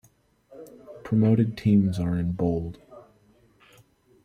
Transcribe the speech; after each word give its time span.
Promoted 1.03 1.55
teams 1.55 1.99
are 1.99 2.17
in 2.17 2.31
bold. 2.31 2.79